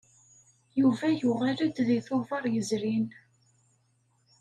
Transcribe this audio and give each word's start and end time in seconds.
Yuba 0.79 1.07
yuɣal-d 1.21 1.69
deg 1.87 2.03
Tubeṛ 2.07 2.43
yezrin. 2.53 3.07